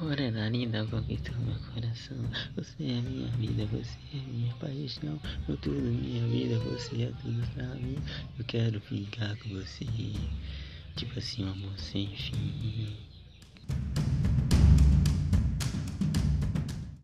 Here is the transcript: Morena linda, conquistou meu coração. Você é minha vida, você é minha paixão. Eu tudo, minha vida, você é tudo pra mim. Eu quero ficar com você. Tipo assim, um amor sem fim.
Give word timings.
Morena 0.00 0.50
linda, 0.50 0.86
conquistou 0.86 1.34
meu 1.38 1.58
coração. 1.72 2.18
Você 2.54 2.84
é 2.84 3.00
minha 3.00 3.28
vida, 3.38 3.64
você 3.66 3.96
é 4.12 4.30
minha 4.30 4.52
paixão. 4.56 5.18
Eu 5.48 5.56
tudo, 5.56 5.80
minha 5.80 6.26
vida, 6.28 6.58
você 6.58 7.04
é 7.04 7.12
tudo 7.22 7.46
pra 7.54 7.64
mim. 7.76 7.96
Eu 8.38 8.44
quero 8.44 8.78
ficar 8.80 9.34
com 9.38 9.48
você. 9.48 9.86
Tipo 10.96 11.18
assim, 11.18 11.44
um 11.44 11.52
amor 11.52 11.78
sem 11.78 12.08
fim. 12.08 13.05